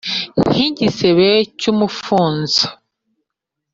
nkigisebe 0.47 1.27
cyumufunzo. 1.59 2.63